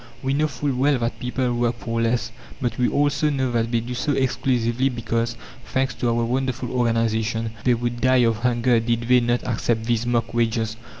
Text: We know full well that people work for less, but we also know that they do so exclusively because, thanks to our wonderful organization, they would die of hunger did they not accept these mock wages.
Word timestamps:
We 0.23 0.33
know 0.33 0.47
full 0.47 0.73
well 0.73 0.97
that 0.97 1.19
people 1.19 1.53
work 1.53 1.77
for 1.77 2.01
less, 2.01 2.31
but 2.59 2.75
we 2.79 2.87
also 2.89 3.29
know 3.29 3.51
that 3.51 3.71
they 3.71 3.81
do 3.81 3.93
so 3.93 4.13
exclusively 4.13 4.89
because, 4.89 5.37
thanks 5.63 5.93
to 5.93 6.07
our 6.09 6.25
wonderful 6.25 6.71
organization, 6.71 7.51
they 7.65 7.75
would 7.75 8.01
die 8.01 8.23
of 8.23 8.37
hunger 8.37 8.79
did 8.79 9.01
they 9.03 9.19
not 9.19 9.43
accept 9.43 9.83
these 9.83 10.07
mock 10.07 10.33
wages. 10.33 10.75